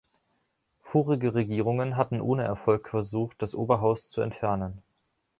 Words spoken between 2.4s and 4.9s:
Erfolg versucht, das Oberhaus zu entfernen.